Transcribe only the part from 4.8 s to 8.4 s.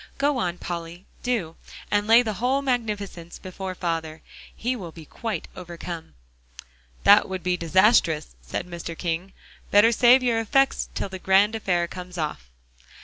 be quite overcome." "That would be disastrous,"